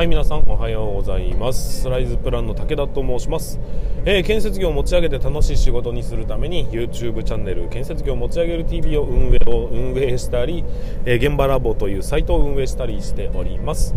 [0.00, 1.82] はい皆さんおはようございます。
[1.82, 3.60] スライズプランの武田と申します、
[4.06, 10.64] えー、建設業を持ち上げて楽しい仕事にするために YouTube チャンネル建設業を持ち上げる TV を運営を運営したり、
[11.04, 13.94] えー、現場ラボというサイトを運営したりしております、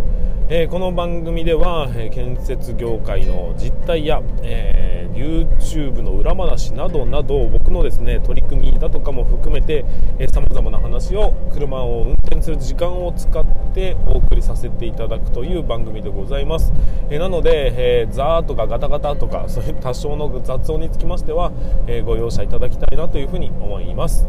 [0.50, 9.86] えー、この番組では、え建設業界の実態や、え YouTube の裏話などなど僕のですね取り組みだとかも含めて
[10.34, 16.74] さまざまな話を車を運転する時間を使ってお送りさせていただくという番組でございます、
[17.10, 21.54] えなので、えー、ザーとかガタガタとかそういう多少の雑音につきましては、
[21.88, 24.28] えご容赦いただきたいなというふうに思います。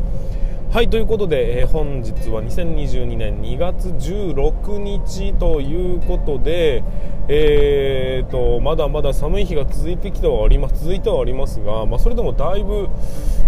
[0.74, 6.83] はいということで、えー、本日は2022年2月16日ということで、
[7.28, 12.88] えーと、まだまだ寒い日が続いてきてはあります続いてはありますが、まあ、それでもだいぶ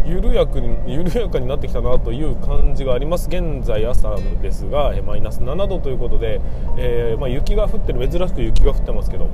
[0.07, 3.27] 緩やかに緩やかになってきたなという感じがあります。
[3.27, 6.41] 現在朝ですが、えー、マイナス7度ということで、
[6.79, 9.29] えー、まあ、雪が降ってる珍しく雪が降ってますけど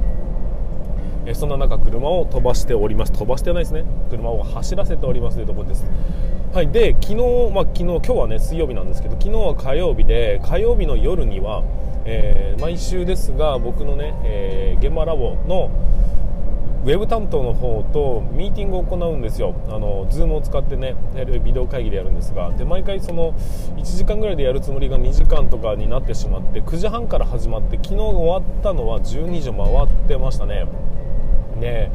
[1.26, 3.12] えそんな中車を飛ばしております。
[3.12, 3.84] 飛ばしてないですね。
[4.10, 5.84] 車を走らせておりますというところです。
[6.52, 6.68] はい。
[6.68, 11.62] で昨日まあ、昨日今日はね水曜日なんですけど昨日は火曜日で火曜日の夜には、
[12.04, 15.70] えー、毎週ですが僕のね、えー、現場ラボの
[16.84, 20.96] ウェブ担当の方とミーティングを行うんですよ、あの Zoom を使ってね
[21.44, 22.50] ビデオ会議でやるんですが。
[22.50, 23.34] で毎回その
[23.76, 30.66] 1時間ぐらいでやるつもりが2時間とかになってしまって9時半から始まって昨日終わったのは12時回ってましたね。
[31.62, 31.90] ね。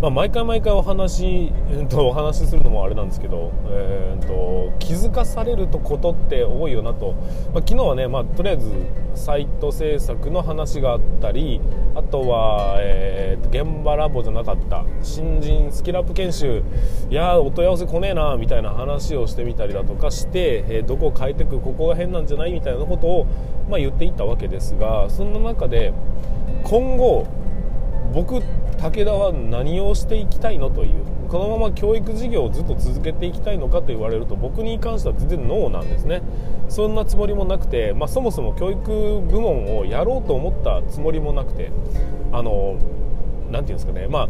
[0.00, 7.12] まあ、毎回毎回お話、えー、とお話しするのもあれなんですけど、えーと、気づかされるとことって多いよなと、
[7.54, 8.70] まあ、昨日はね、まあ、とりあえず
[9.14, 11.62] サイト制作の話があったり
[11.94, 16.62] あとは、えー、現場ラボじゃなかった新人スキルアップ研修
[17.08, 23.26] いやお問い合わせ来ねえなみたいな話をしてみたりだとかして、えー、どこを変えてくここが変なんじゃないみたいなことを、
[23.70, 25.94] まあ、言っていったわけですがそんな中で
[26.64, 27.26] 今後
[28.16, 36.22] 僕武田は何をしていきたいのというこのまま教育事業をずっと続けていきたいのかと言われると僕に関しては全然ノーなんですね。
[36.70, 41.70] そんなつもりもなくて、まあ、そもそも教育部門をやろうと思ったつもりもなくて
[42.32, 42.78] あの
[43.50, 44.28] 何て言うんですかねまあ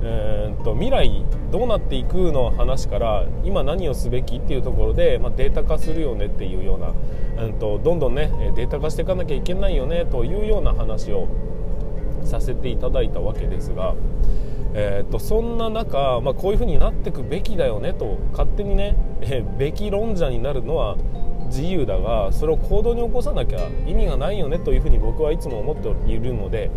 [0.00, 11.26] えー、と未来どうなっていくの話から今何をすべきっていうところで、まあ、データ化するよねっていうような、うんとどんどんねデータ化していかなきゃいけないよねというような話を
[12.28, 13.94] させていただいたわけですが、
[14.74, 20.96] えーと、そんな中、まあ、こういうふうになっていくべきだよねと勝手にね、えー、べき論者になるのは
[21.46, 26.70] 自由だがそれを行動に起こさなきゃ意味がないよねというふうに僕はいつも思っているので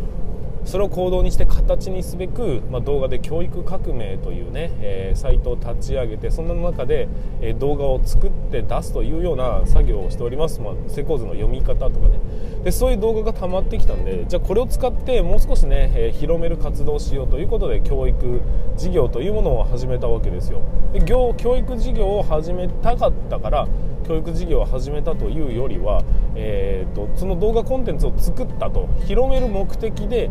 [0.66, 7.08] それを行動にして形にすべく、まあ、動画で教育革命というね、えー、サイトを立ち上げてそんな中で、
[7.42, 12.20] えー、動画を作って出すというような作業をしております、まあ、施工図の読み方とかね。
[12.64, 18.42] でそういう動画が溜まってきたんでじゃあこれを使ってもう少しね、えー、広める活動をしようということで教育
[18.78, 20.62] 事業というものを始めたわけですよ。
[20.94, 23.68] で教育事業を始めたかったから
[24.08, 26.04] 教育事業を始めたというよりは、
[26.36, 30.30] えーと、その動画コンテンツを作ったと広める目的で、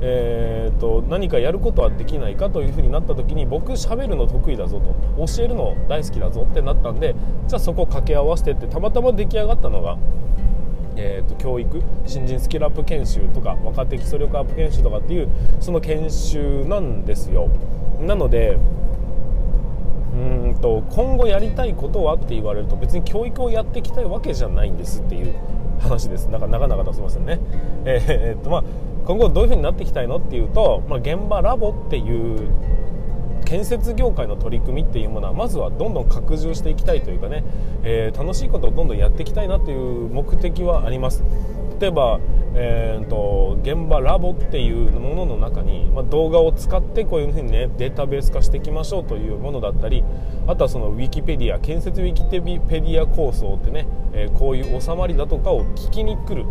[0.00, 4.94] えーと、何かやることはできないかというふうになった時に僕喋るの得意だぞと
[5.26, 7.14] 教えるの大好きだぞってなったんで
[7.46, 9.98] じゃあそこを掛け合わせてってたまたま出来上がったのが。
[10.96, 15.28] えーと、教育新人スキルアップ研修とか若手基礎力アップ研修とかっていう
[15.60, 17.48] その研修なんですよ
[18.00, 18.58] なので
[20.54, 25.34] と今後やりたいことはって言われると別に教育をやっていきたいわけじゃないんですっていう
[25.80, 26.26] 話です。
[26.28, 27.40] なんか長々とすみませんね、
[27.84, 28.64] えー、っとまあ、
[29.06, 32.48] 今後どういう風になっていきたいのっていうと、まあ、現場ラボっていう
[33.44, 37.42] 建設業界の取り組みっていうものはまずはどんどん拡充していきたいというかね、
[37.82, 41.24] えー、楽しいことをどんどんやっていきたいなという目的はあります。
[41.80, 42.20] 例えば、
[42.54, 50.04] えーと、現場ラボっていうものの中に、まあ、動画を使ってこういうふうにねデータベース化していきましょうというものだったり
[50.46, 56.44] あとはそのウィキペディア建設ウィキペディア構想ってね、えー、こういう収まりだとかを聞きに来る、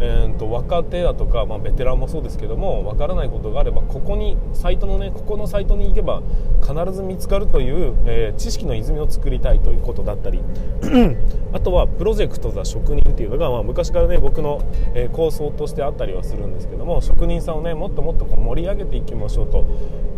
[0.00, 6.22] えーと、若手だとか、まあ、ベテランもそうですけどもわからないことがあればここにサイトのねここのサイトに行けば
[6.60, 10.42] 必ず見つかるという、えー、知識の泉を作りたいということだったり。
[11.54, 14.60] あとはプロジェクト・ザ・職人っていうのが、まあ、昔からね僕の、
[14.94, 19.64] え、構想としてあったりはするんですけども職人さんをねもっともっとこう盛り上げていきましょうと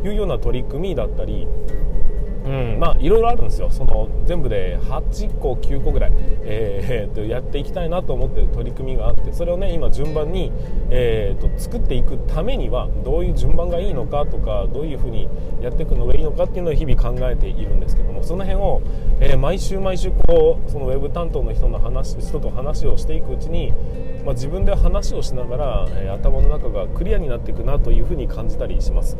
[0.04, 1.46] いうような取り組みだったり
[2.46, 3.70] うん、まあいろいろあるんですよ。
[3.70, 6.12] その全部で8個9個ぐらい、
[6.44, 9.32] えー、とやっていきたいなと思ってる取り組みがあって。
[9.32, 10.52] それをね今順番に、
[10.90, 15.28] えー、と作っていくためにはどういう順番がいいのかとかどういうふうに
[15.60, 18.82] やっていくのがいいのかっていうのを日々考えているんですけどもその辺を、
[19.20, 23.72] えー、毎週毎週こうそのウェブ担当の人の話人と話をしていくうちに
[24.26, 29.16] まあ、自分で話をしながら、えー、頭の中がクリアになっていくなというふうに感じたりします。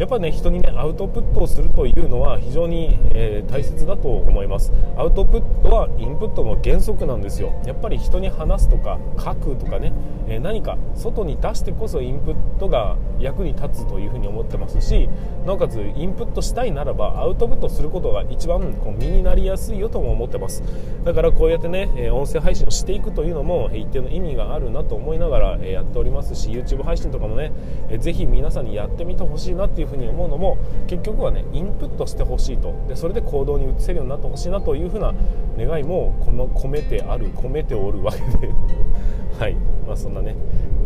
[0.00, 4.72] やっぱね人にねアウトプットをするというのは非常常に、えー、大切だと思います。
[4.96, 7.60] アウトプットはインプットの原則なんですよ。
[7.66, 9.92] やっぱり人に話すとか書くとかね、
[10.28, 15.08] えー、何か外に出してこそインプットが役に立つというふうに思ってますし
[15.46, 20.62] なおかつインプットしたいならばアウトプットすることが一番こう身になりやすいよとも思ってます。
[21.04, 27.52] だからこうやってね、え音声配信をしていくというのも一定の意味があるなと思いながら、えやっておりますし YouTube 配信とかもね、
[27.88, 32.74] えぜひ皆さんにやってみてほしいなっていうふうに思うのも結局はねインプットしてほしいと。
[32.88, 35.14] でそれで行動に移せるようになってほしいなというふうな
[35.58, 38.52] 願いもこの込めてある 込めておるわけで。
[39.38, 39.56] はい。
[39.86, 40.36] まあそんなね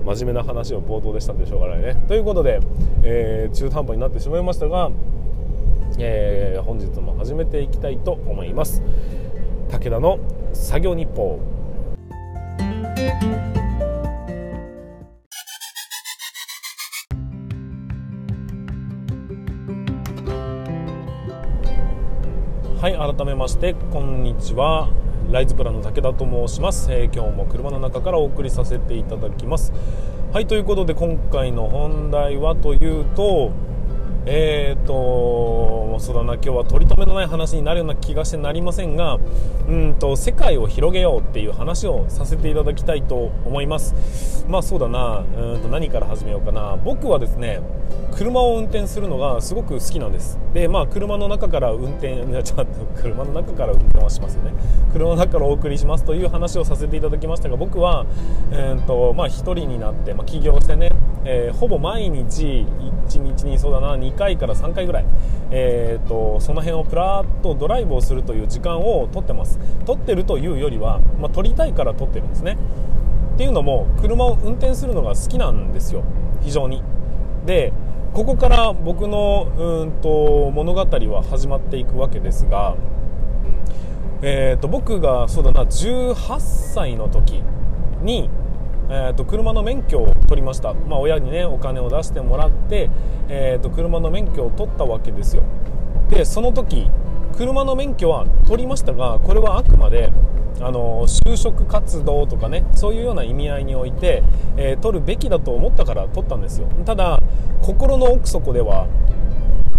[0.05, 1.97] 真面目な話を冒頭でしたんでしょうがないね。
[2.09, 2.61] ということで、
[3.03, 4.91] えー、中途半端になってしまいましたが、
[5.99, 8.83] えー、本日も始めていきたいと思います。
[9.71, 10.19] 武田の
[10.53, 11.41] 作業日報。
[22.85, 24.91] はい改めましてこんにちは。
[25.31, 29.73] ライズプランの武田と申します、えー、今日も車の中からお送りさせていただきます。
[30.35, 33.53] はいということで今回の本題はというと
[34.27, 39.19] えーと、そうだな今日は取り留めのない話になるような気がしてなりませんが
[39.69, 44.47] うんと世界を広げようっていう話をさせていただきたいと思います。
[44.49, 46.77] まあそうだなうんと何から始めようかな。
[46.85, 47.61] 僕はですね
[48.13, 50.39] 車を運転するのがすごく好きなんです。
[50.55, 52.67] でまあ車の中から運転 ちょっと
[53.03, 54.53] 車の中から運転はしますよね。
[54.93, 58.07] 車の中からお送りしますという話をさせていただきましたが僕は、
[58.53, 60.93] えーとまあ、1人になって、まあ、起業してね、
[61.25, 65.07] えー、ほぼ毎日1 1日にそうだな2回から3回ぐらい、
[65.51, 69.59] えーと、その辺をプラッとドライブをするという時間を取ってます。
[69.87, 72.57] 取ってるというよりは、まあ、取りたいから取ってるんですね。
[73.35, 76.03] っていうのも車を運転するのが好きなんですよ。
[76.43, 76.83] 非常に。
[77.47, 77.73] で
[78.15, 82.77] ここから僕のうんと物語は始まっていくわけですが、
[84.23, 87.43] えーと、僕がそうだな18歳の時
[88.03, 88.31] に、
[88.91, 92.91] えーと、車の免許を取りました、まあ、親にねお金を出してもらって、
[93.29, 95.43] えーと車の免許を取ったわけですよ。
[96.11, 96.89] でその時
[97.37, 100.13] 車の免許は取りましたがこれはあくまで
[100.61, 104.23] あの就職活動とかねそういうような意味合いにおいて、
[104.57, 106.69] えー、取るべきだと思ったから取ったんですよ。
[106.85, 107.19] ただ
[107.63, 108.87] 心の奥底では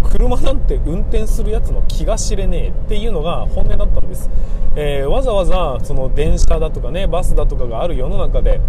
[0.03, 4.29] 車なんて運転するやつの気が知れねえっていうのが本音だったんです、
[4.75, 8.61] えー、わざわざその電車だとかねバスだとかがある世の中で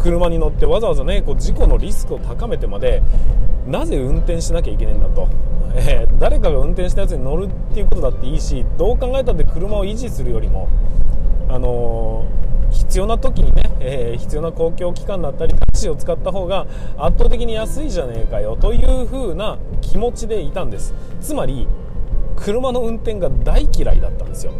[0.00, 3.02] 車に乗ってわざわざねこう事故のリスクを高めてまで
[3.66, 5.28] なぜ運転しなきゃいけないんだと、
[5.74, 10.68] えー、誰かが運転したやつに乗るっていうことだっていいしどう考えたって車を維持するよりも、
[11.48, 16.66] あのー、必要な時にね、えー、必要な公共機関だったりタクシーを使った方が
[16.96, 20.94] 圧倒的に安いじゃねえかよという風な気持ちでいたんです。
[21.20, 21.68] つまり
[22.36, 24.52] 車の運転が大嫌いだったんですよ。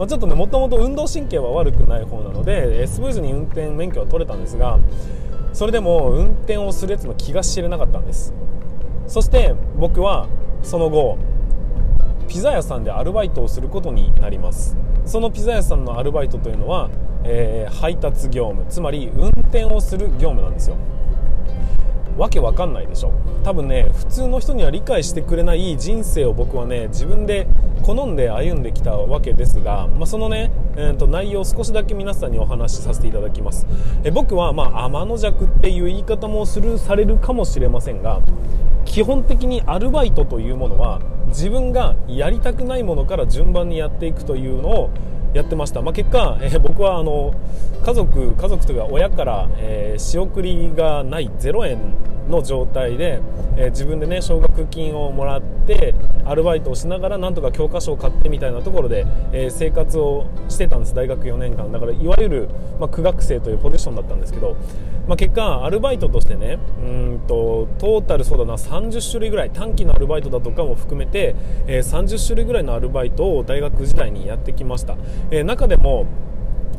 [0.00, 4.78] まちょっとねもともと運動神経は悪くない方なのでスムーズに運転免許は取れたんですが
[5.52, 8.32] それでも運転をするやつの気が知れなかったんです。
[9.06, 10.28] そして僕は
[10.62, 11.18] その後
[12.28, 14.76] ピザ屋さんでアルバイトをすることになります。
[15.04, 16.88] そのピザ屋さんのアルバイトというのは、
[17.24, 20.76] えー、配達業務つまり運転をする業務なんですよ。
[22.20, 23.14] わけわかんないでしょ。
[23.44, 27.48] 多分ね普通の人には理解してくれない人生を僕はね自分で
[27.82, 33.66] 好んで歩んできたわけですが、まあ、そのね、えー、と内容を少しだけ皆さんにお話しさせていただきます。
[34.04, 38.20] え僕はまあ天の弱っていう言い方もするされるかもしれませんが
[38.84, 44.90] 基本的にアルバイトというものは自分がやりたくないものから順番にやっていくというのを
[45.32, 47.34] やってました、まあ、結果、えー、僕はあの
[47.84, 51.78] 家族家族というか親から、えー、仕送りがない0円
[52.28, 53.20] の状態で、
[53.56, 55.94] えー、自分でね奨学金をもらって
[56.24, 60.94] アルバイトをしながらなんとか教科書を買ってみたいなところで、えー、生活をしてたんです。
[60.94, 61.70] 大学4年間。
[61.70, 64.56] だからいわゆる、まあ、苦学生というポジションだったんですけど、
[65.08, 66.84] まあ、結果アルバイトとしてねう
[67.16, 71.34] んとトータルそうだな30種類ぐらい短期のアルバイトだとかも含めて、
[71.66, 74.96] えー、30種類ぐらいのアルバイトを大学時代にやってきました、
[75.30, 76.06] えー、中でも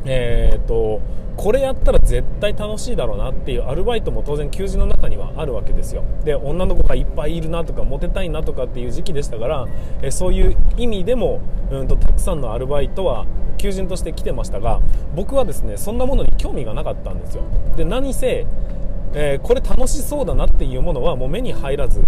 [0.06, 1.02] えーと、
[1.38, 6.04] これやったら絶対楽しいだろうなっていうアルバイトも当然求人の中にはあるわけですよ。
[6.24, 9.68] で女の子がいっぱいいるなとかモテたいなとかっていう時期でしたから、
[10.02, 13.26] えそういう意味でもうんとたくさんのアルバイトは
[13.58, 14.82] 求人として来てましたが
[15.16, 17.44] 僕はですねそんなものに興味がなかったんですよ。
[17.78, 18.46] で何せ
[19.14, 22.02] えー、これ楽しそうだなっていうものはもう目に入らず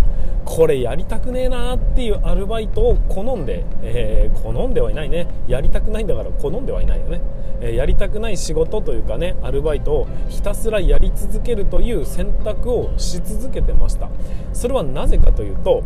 [0.45, 5.27] これやりたくねえなっていうアルバイトを好んで、えー、好んではいないね。
[5.47, 7.21] やりたくないんだから好んではいないよね、
[7.61, 14.09] えー、やりたくない仕事というかねアルバイトをひたすらやり続けるという選択をし続けてました。
[14.53, 15.83] それはなぜかというと,、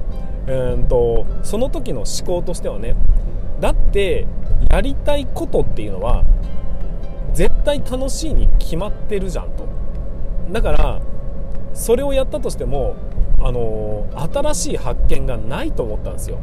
[0.48, 2.96] えーとその時の思考としてはね
[3.60, 4.28] だって
[4.72, 6.24] やりたいことっていうのは
[7.34, 9.67] 絶対楽しいに決まってるじゃんと。
[10.52, 11.02] だから
[11.74, 12.96] それをやったとしても
[13.40, 16.40] あの新しい発見がないと思ったんですよ。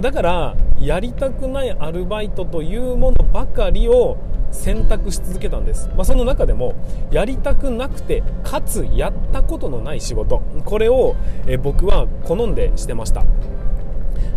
[0.00, 4.18] だからやりたくないアルバイトというものばかりを
[4.52, 6.74] 選択し続けたんです、まあ、その中でも
[7.10, 10.42] やりたくなくてかつやったことのない仕事。
[10.64, 11.16] これを
[11.46, 13.24] え僕は好んでしてました。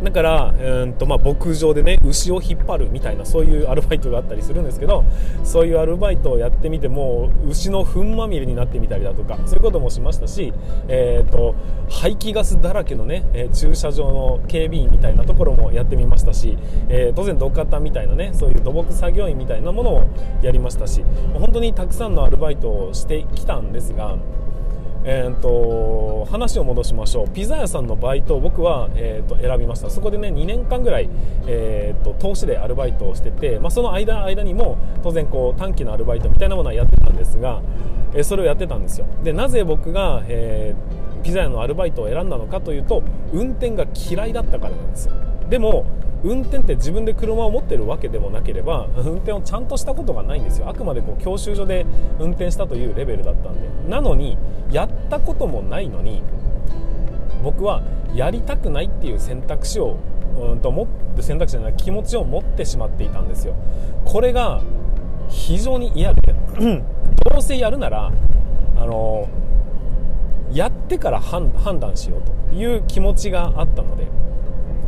[0.04, 5.06] だから、うんとまあ、牧場でね牛を引っ張るみたいなそういうアルバイトがあったりするんですけど
[5.44, 10.54] そういうアルバイトをやってみても牛の糞まみれになってみたりだとかそういうこともしましたし、
[10.88, 11.56] えーと、
[11.90, 16.58] 排気ガスだらけのね、え駐車場の警備員みたいなところもやってみましたし、
[16.90, 20.04] えー、当然土方みたいなねそういう土木作業員みたいなものを
[20.42, 24.18] やりましたし本当にたくさんのアルバイトをしてきたんですが
[25.06, 27.30] えーと、話を戻しましょう。
[27.30, 29.90] ピザ屋さんのバイトを僕は、えーと、選びました。
[29.90, 31.10] そこでね2年間ぐらい、
[31.46, 37.62] えーと、投資でアルバイトをしてて、まあ、その間間にも当然こう短期のアルバイトみたいなものはやってたんですが、
[38.14, 39.06] えー、それをやってたんですよ。
[39.24, 45.14] でなぜ僕が、えー、ピザ屋のアルバイトを選んだのかというと運転が嫌いだったからなんですよ。
[45.50, 45.86] でも
[46.24, 50.70] 運転って自分で車を持ってるわけでもなければ運転をちゃんとしたことがないんですよ。
[50.70, 51.86] あくまでこう教習所で
[52.20, 53.68] 運転したというレベルだったんで。
[53.90, 54.38] なのに
[54.72, 56.24] やったこともないのに
[57.44, 57.84] 僕は
[58.16, 59.98] やりたくないっていう選択肢を
[60.38, 63.56] うんと持って選択肢じゃない気持ちを持ってしまっていたんですよ。
[64.06, 64.62] これが
[65.28, 66.22] 非常に嫌で
[67.30, 68.12] どうせやるなら
[68.78, 69.28] あの
[70.52, 74.23] やってから判断しようという気持ちがあったので。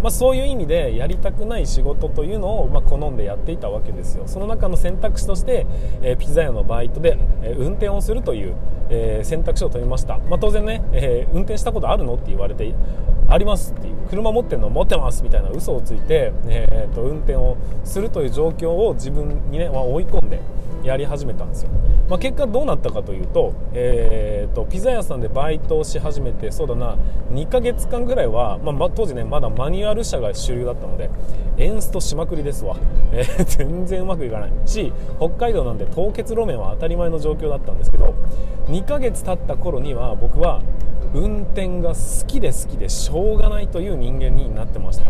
[0.02, 4.24] まあ、そういう意味でやりたくない仕事というのをま好んでやっていたわけですよ。
[4.28, 5.66] その中の選択肢として、
[6.02, 8.56] え、ピザ屋のバイトで、え、運転をするという、
[8.90, 12.72] え、選択肢を取りました、まあ、当然ね、え運転したことあるのって言われて
[13.28, 13.96] ありますっていう。
[14.10, 20.40] 車持ってるの持ってますみたいな嘘をついて、えーと運転をするという状況を自分にね、ま、追い込んで
[20.86, 21.70] やり始めたんですよ、
[22.08, 26.98] まあ、結果どうなったかというと,、えーと、ピザ屋さんでバイトをし始めてそうだな
[27.32, 31.10] 2ヶ月間ぐらいは、まあ、当時ねまだマニュアル車が主流だったので
[31.58, 32.78] エンストしまくりですわ、
[33.12, 34.52] えー、全然うまくいかない。
[34.66, 38.14] し北海道なんで凍結路面は当たり前の状況だったんですけど
[38.68, 40.62] 2ヶ月経った頃には僕は
[41.14, 45.06] 運転が好きで好きでしょうがないという人間になってました。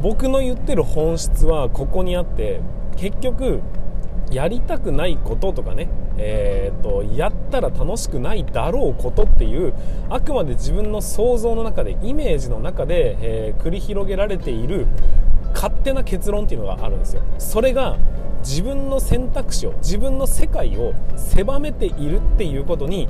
[0.00, 2.60] 僕の言ってる本質はここにあって
[2.96, 3.60] 結局
[4.30, 9.74] やりたくないこととかね、えーと、やったら楽しくないだろうことっていう
[10.08, 14.86] あくまで自分の想像の中でイメージの中で、えー、繰り広げられている
[15.52, 17.22] 勝手な結論っていうのがあるんですよ。
[17.38, 17.98] それが
[18.42, 23.08] 自分の選択肢を自分の世界を狭めているっていうことに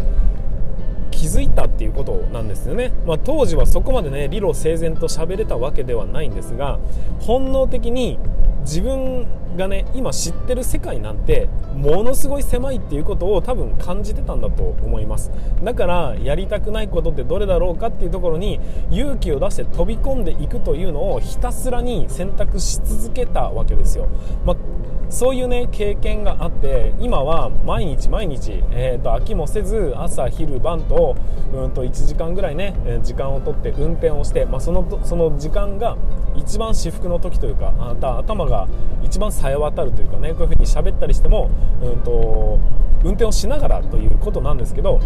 [1.10, 6.78] 気づいたっていうことなんですよね、まあ、当時はそこまでね理路整然と喋れたわけではないんですが
[7.20, 8.18] 本能的に
[8.60, 9.26] 自分
[9.56, 15.30] がね今知ってる世界なんてものすごい狭いっていうことを多分感じてたんだと思います。
[15.62, 24.08] だからやりたくないことってどれだろうかっていうところに勇気を出して飛び込んでいくというのをひたすらに選択し続けたわけですよ、
[24.44, 24.56] まあ
[25.10, 31.16] そういうね経験があって今は毎日毎日、えーと、飽きもせず朝昼晩と
[31.52, 35.96] うんと1時間ぐらいね時間をとって運転をして、まあ、そのその時間が
[36.36, 38.68] 一番至福の時というかあた頭が
[39.02, 41.50] 一番さえ渡るというかねこういうふうに喋ったりしても
[41.82, 42.60] うんと
[43.02, 45.00] 運転をしながらということなんですけど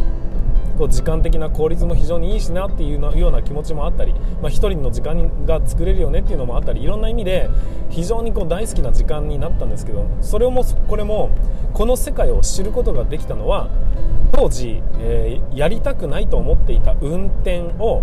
[0.79, 7.49] こう時間的な効率も非常にいいしなっていうような気持ちもあったり、まあ、1人の時間が作れるよねっていうのもあったりいろんな意味で
[7.91, 11.31] 非常にこう大好きな時間になったんですけどそれもこれも
[11.73, 13.69] この世界を知ることができたのは
[14.33, 18.03] 当時、えー、やりたくないと思っていた運転を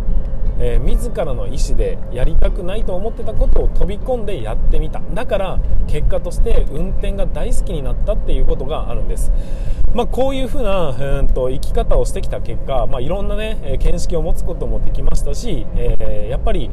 [0.63, 5.01] えー、自らの意思でやりたくないと思ってたことを飛び込んでやってみた。
[5.13, 9.31] だから結果として運転が大好きになったっていうことがあるんです。
[9.93, 16.69] まあ、こういうふうな、えー、と生き方をしてきた結果、まあ、いろんなね見識を持つこともできましたし、えー、やっぱり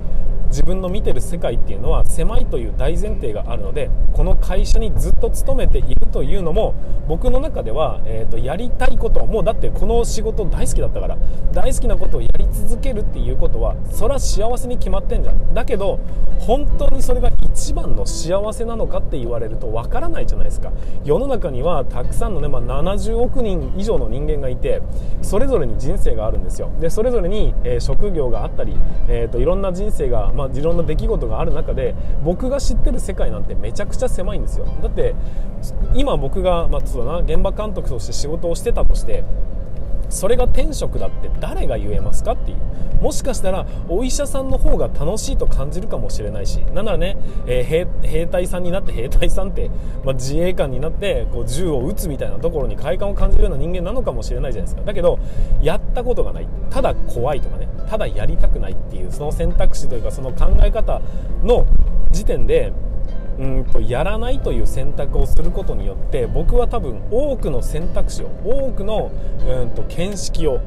[0.48, 6.74] 自分の見てる世界っていうのは狭いという大前提があるのでこの会社にずっと勤めているというのも
[7.06, 11.18] 僕の中では、えーと、やりたいこともうだってこの仕事大好きだったから
[11.52, 15.54] 大好きなことをやり続けるっていうことはそれは幸せに決まってんじゃん。
[15.54, 16.00] だけど
[16.40, 20.72] 本当にそれが一番の幸せなのかって言われるとわからないじゃないですか。
[21.04, 24.82] 世の中にはたくさんのね、まあ、70億人以上の人間がいて
[25.22, 26.70] それぞれに人生があるんですよ。
[26.80, 28.76] でそれぞれに、えー、職業があったり、
[29.08, 34.66] えーと、いろんな人生が、まあ、いろんな出来事がある中で僕が知ってる世界なんてめちゃくちゃ狭いんですよ。
[34.80, 35.14] だって
[35.94, 39.24] 今僕が、まあ、そうだな現場監督として仕事をしてたとして
[40.08, 42.58] それが転職だって誰が言えますかっていう。
[43.02, 46.58] もしかしたらお医者さんの方が楽しいと感じるかもしれないし。
[46.74, 49.70] なんならね、えー、兵隊さんになって兵隊さんって、
[50.04, 54.82] まあ、自衛官になってこう銃を撃つみたいなところに快感を感じるような人間なのかもしれないじゃないですか。
[54.84, 55.18] だけど
[55.62, 56.48] やったことがない。
[56.70, 57.68] ただ怖いとかね。
[57.88, 61.00] ただやりたくないっていうその選択肢というかその考え方
[61.42, 61.66] の
[62.10, 62.72] 時点で
[63.38, 69.10] うんとやらないという選択をすることによって僕は多分多くの選択肢を多くの
[69.46, 70.60] うんと見識を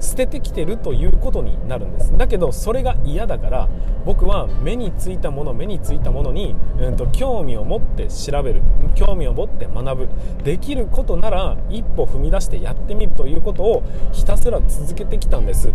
[0.00, 2.16] 捨ててきてるということになるんです。
[2.16, 3.68] だけどそれが嫌だから
[4.04, 8.62] 僕は目についたもの目についたものに、うんと、興味を持って調べる。
[8.94, 10.08] 興味を持って学ぶ。
[10.44, 15.72] できることなら一歩踏み出してやってみるということをひたすら続けてきたんです。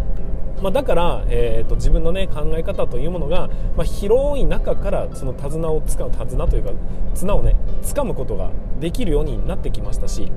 [0.61, 6.71] まあ、だから、えーと、自分の、ね、考え方というものが、まあ、広い中からその手綱をつかむ手綱というか
[7.15, 10.31] 綱をね掴むことができるようになってきましたし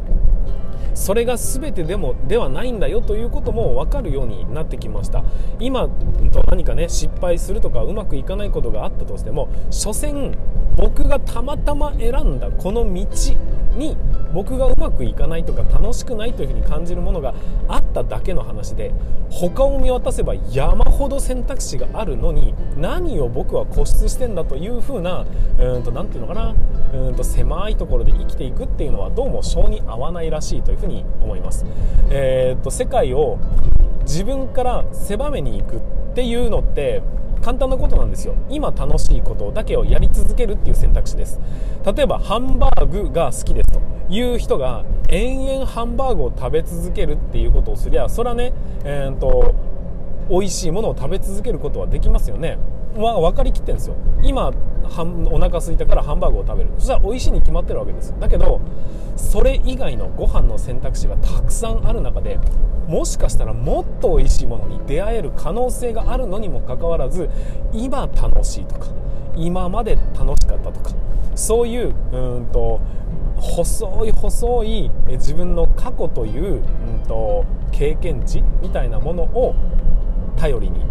[0.94, 5.24] それが全てでもではないんだよということも分かるようになってきました。
[5.58, 5.88] 今
[6.32, 10.36] と何かね失敗するとかうまくいかないことがあったとしても所詮
[10.76, 13.06] 僕がたまたま選んだこの道
[13.76, 13.96] に
[14.32, 17.34] 僕がうまくいかないとか楽しくないというふうに感じるものが
[17.68, 18.92] あっただけの話で
[19.30, 25.24] 他を見渡せば山ほど選択肢があるのに何を僕は固執してんだというふうな
[25.58, 26.54] 何て言うのかな
[26.92, 31.64] うんと狭いところで生きていくっていうのはどうも性に合わないらしいというふうに思います。
[32.10, 33.38] えー、っと世界を
[34.02, 35.80] 自分から狭めに行くっ
[36.14, 37.02] ていうのって
[37.42, 38.34] 簡単なことなんですよ。
[38.50, 41.40] 今楽しいことだけをやり続けるっていう選択肢です。
[41.84, 43.94] 例えばハンバーグが好きですと。
[44.08, 48.52] いう人が延々ハンバーグを食べ続けるっていうことをすりゃそれはね、
[48.84, 49.54] えーと、
[50.28, 52.58] 美味しいものを食べ続けることはできますよね。
[52.96, 53.96] わ分かりきってんですよ。
[54.22, 54.52] 今
[55.30, 56.70] お腹空いたからハンバーグを食べる。
[56.78, 58.10] そしたら美味しいに決まってるわけです。
[58.10, 58.60] よだけど
[59.16, 62.38] それ以外のご飯の選択肢がたくさんある中で
[62.88, 67.30] もしかしたらもっと美味しいものに出会える可能性があるのにもかかわらず
[67.72, 68.88] 今楽しいとか
[69.36, 70.90] 今まで楽しかったとか
[71.34, 72.80] そういううんと
[73.36, 79.54] 細い細い自分の過去という、うんと経験値みたいなものを
[80.36, 80.84] 頼りに。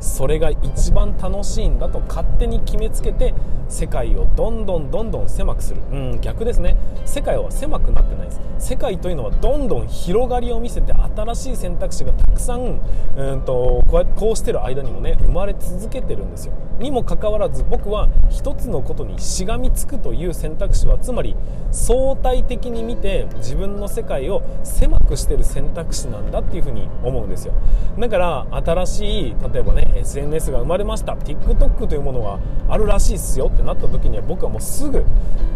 [0.00, 3.34] それが一番楽しいんだと勝手に決めつけて
[3.68, 5.80] 世界をどんどんどんどん狭くする。
[5.92, 6.76] うん逆ですね。
[7.04, 8.40] 世界は狭くなってないです。
[8.58, 12.80] 世界というのはどんどん広がりを見せて新しい選択肢がたくさん
[13.16, 16.52] うんとこうやこうしてる間にもね生まれ続けてるんですよ。
[16.80, 21.36] にもかかわらず僕は一つのことにしがみつくという選択肢はつまり
[21.70, 27.52] 相対的に見て自分の世界を狭くしてる選択肢なんだっていうふうに思うんですよ。
[27.98, 31.14] だから新しい例えばね SNS が生まれました。
[31.14, 35.04] TikTok というものがあるらしいっすよってなった時には僕はもうすぐ、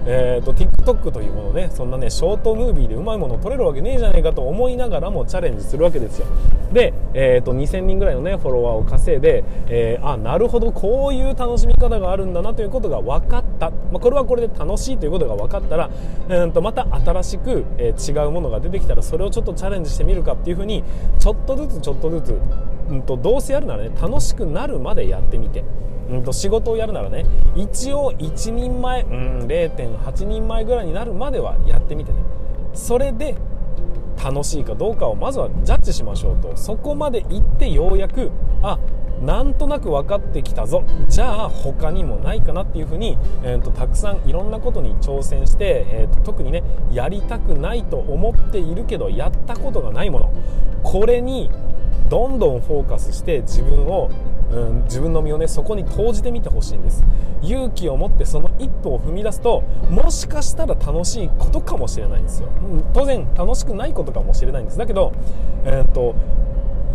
[0.07, 6.27] えーと、TikTok というものねそんなねショートムービーでうまいものを撮れるわけねえじゃねえかと思いながらもチャレンジするわけですよ。
[6.73, 15.91] で、えーと、2000人ぐらいのねフォロワーを稼いで、えー、あなるほどこういう楽しみ方があるんだなということが分かった、まあ、これはこれで楽しいということが分かったら、
[16.29, 20.83] えーと、また新しく、えー、違うものが出てきたらそれをちょっとチャレンジしてみるかっていうふうに
[21.19, 22.41] ちょっとずつちょっとずつ
[22.91, 25.65] うんと、どうせやるならね楽しくなるまでやってみて、
[26.11, 32.19] うんと、仕事をやるならね一応1人前、うん、0.8人前ぐらいになるまではやってみてね。
[32.75, 33.37] それで
[34.23, 36.57] 楽しいかどうかをまずはジャッジしましょうと。
[36.57, 38.31] そこまで行ってようやく
[38.63, 38.79] あ
[39.23, 40.85] なんとなく分かってきたぞ。
[41.09, 50.33] じゃあ他にもないかなっていうふうに、えーと、たくさんいろんなことに挑戦して、えーと特にねやりたくないと思っているけどやったことがないもの。
[50.83, 51.51] これに
[52.09, 54.11] どんどんフォーカスして自分を、
[54.51, 57.03] うん、自分の身をねそこに投じてみてほしいんです。
[57.43, 64.79] 勇気を持ってその一歩を踏み出すともしかしたら楽しいことかもしれないんですよ、うん、当然楽しくないことかもしれないんです。
[64.79, 65.13] だけど、
[65.65, 66.15] えーと、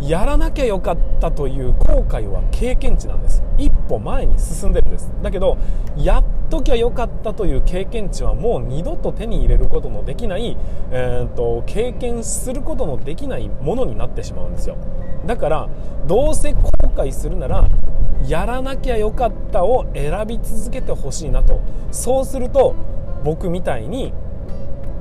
[0.00, 3.42] やらなきゃよかったという後悔は経験値なんです。
[3.58, 5.12] 一歩前に進んでるんです。
[5.22, 5.58] だけど
[5.96, 10.56] やっときゃよかったという経験値はもう二度と手に入れることのできない、
[10.90, 14.76] えーと、経験することのできないものになってしまうんですよ。
[15.26, 15.68] だから
[16.06, 17.68] どうせ後悔するなら
[18.26, 21.60] やらなきゃよかったを選び続けてほしいなと。
[21.90, 22.74] そうすると
[23.24, 24.12] 僕みたいに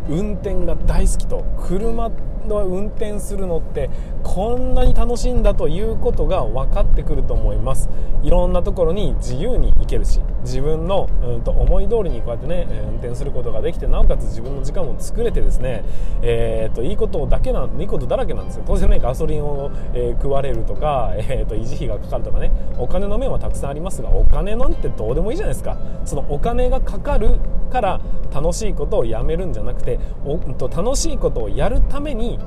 [0.08, 2.12] 運転が大好きと車
[2.48, 3.90] 運転するのって
[4.24, 7.90] こんなに楽しいんだということが分かってくると思います。
[8.22, 15.84] いろんなところに自由に行けるし自分の、うんと、思い通りにこうやってね運転することができてなおかつ自分の時間も作れてですね、
[16.22, 18.64] えーと、いいことだけなんいいことだらけなんですよ。
[18.68, 25.78] 当然ねガソリンを、えー、食われるとか、えーと維持費がかかるとかねお金の面はたくさんありますがお金なんてどうでもいいじゃないですか。
[26.06, 28.02] そのお金がかかるから
[28.34, 32.40] 楽しいことをやめるんじゃなくておと楽しいことをやるために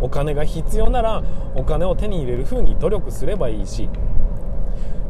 [0.00, 1.22] お金が必要なら
[1.54, 3.88] お金を手に入れる風に努力すればいいし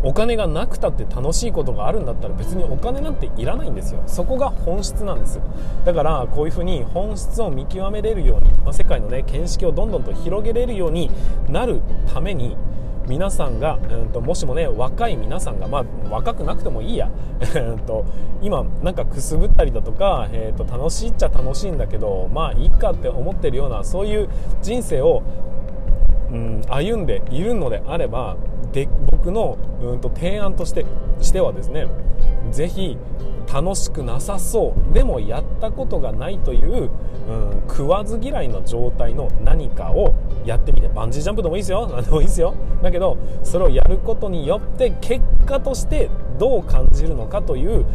[0.03, 4.03] お金がなくたって楽しいことがあるんだったら別にお金なんていらないんですよ。
[4.07, 5.41] そこが本質なんです。
[5.85, 11.11] だからこういうふうに本質を見極めれるように、まあ、世界のね見識をどんどんと広げれるように
[11.49, 12.57] なるために
[13.11, 17.11] 皆さんが、うんと、もしもね若い皆さんが、まあ、若くなくてもいいや。
[17.87, 18.05] と
[18.41, 24.29] 今なんかくすぶったりだとか、えーと、楽しいっちゃ楽しいんだけどまあいいかって思ってるようなそういう
[24.63, 25.23] 人生を、
[26.31, 28.37] うん、歩んでいるのであれば
[28.73, 30.85] で僕の、うんと提案として
[31.21, 31.87] してはですね
[32.51, 32.97] ぜひ
[33.53, 36.91] 楽しくなさそうでもやったことがないという、
[37.29, 40.89] うん、食わず嫌いの状態の何かをやってみて。
[40.89, 41.89] バンジージャンプでもいいですよ。
[41.91, 42.55] 何でもいいですよ。
[42.83, 47.87] だけどそれをやることによって結果としてどう感じるのかという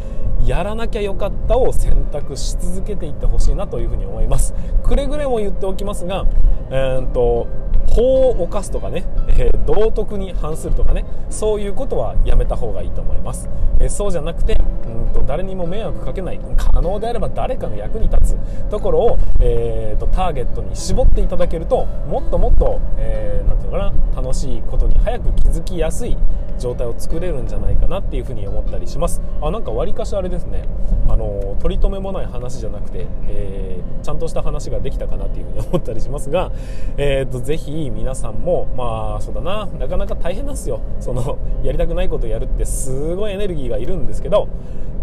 [0.46, 4.54] やらなきゃよかったを選択し続けていってほしいなというふうに思います。
[4.84, 6.26] くれぐれも言っておきますが、
[6.70, 7.48] えー、と
[7.90, 9.06] 法を犯すとかね、
[9.38, 18.70] えー、道徳に反するとかねそういうことはやめた方がいいと思います、えー、そうじゃなくてうんと誰にも迷惑かけない可能であれば誰かの役に立つ。
[18.70, 26.18] ところを、えーと、ターゲットに絞っていただけるともっともっと、えー、ていうのかな楽しいことに早く気づきやすい
[26.60, 29.22] 状態を作れるんじゃないかなっていうふうに思ったりします。
[29.42, 30.64] あなんかわりかしあれですね。
[31.08, 36.52] あの取り留めもない話じゃなくて、えー、ちゃんとした話ができたかなっていうふうに思ったりしますが、
[36.98, 39.68] えーと、ぜひ皆さんもまあそうだな。
[39.80, 40.80] なかなか大変なんですよ。
[41.00, 44.48] そのやりたくないことやるってすごいエネルギーがいるんですけど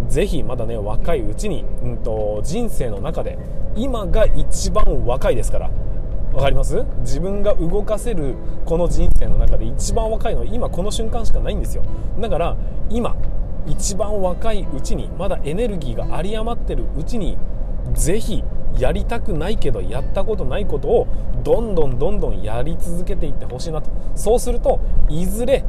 [0.09, 3.39] ぜひまだね若いうちに、うんと人生の中で
[3.77, 5.71] 今が一番若いですから
[6.33, 6.85] 分かります？
[7.01, 11.85] 自分が動かせるこの人生の中で一番若いのは今この瞬間しかないんですよ。
[12.19, 12.57] だから
[12.91, 13.15] 今
[13.67, 17.39] 一番若いうちにまだエネルギーが有り余ってるうちに
[17.95, 18.43] ぜひ
[18.79, 21.07] やりたくないけどやったことないことを
[21.45, 23.91] どんどんどんどんやり続けていってほしいなと。
[24.15, 25.65] そうするといずれ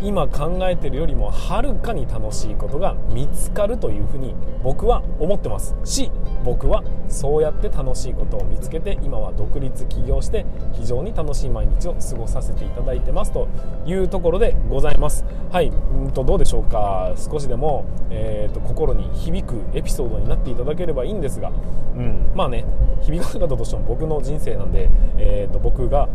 [0.00, 5.74] 今考えてるよりもはるかに楽しいことが見つかるというふうに僕は思ってます。
[5.84, 6.10] し
[6.44, 13.48] 僕はそうやって楽しいことを見つけて今は独立起業して非常に楽しい毎日を過ごさせていただいてますと
[13.86, 15.24] いうところでございます。
[15.50, 17.12] はいうんとどうでしょうか。
[17.16, 21.50] 少しでも、えーと、心に響くエピソードになっていただければいいんですが、
[21.96, 22.64] うん、まあね
[23.02, 26.08] 響かなかったとしても僕の人生なんで、えーと僕が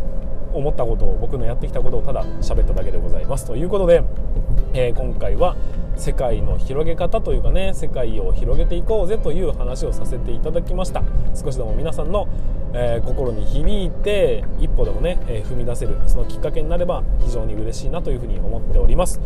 [0.53, 3.45] 思ったことを僕のやってきたことをただ喋っただけでございます。
[3.45, 4.03] ということで、
[4.73, 5.55] えー、今回は
[5.95, 11.03] 世界の広げ方というかね世界を広げていこうぜという話をさせていただきました。
[11.35, 12.27] 少しでも皆さんの、
[12.73, 19.19] えー、心に響いて一歩でもね、えー、踏み出せるそのきっかけになれば非常に嬉しいなというふうに思っております。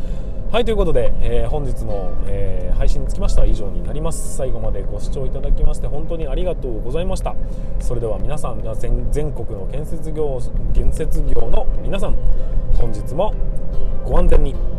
[0.50, 4.38] はいということで、えー、本日の、えー、配信につきましては以上になります。
[4.38, 7.36] 最後までご視聴いただきまして本当にありがとうございました。
[7.82, 10.40] それでは皆さん全全国の建設業
[10.74, 12.16] 建設業の皆さん
[12.78, 13.34] 本日も
[14.06, 14.77] ご安全に。